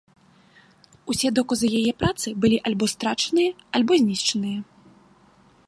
Усе 1.13 1.27
доказы 1.39 1.67
яе 1.79 1.91
працы 2.01 2.27
былі 2.45 2.57
альбо 2.69 2.85
страчаныя, 2.95 3.51
альбо 3.81 3.91
знішчаныя. 4.03 4.59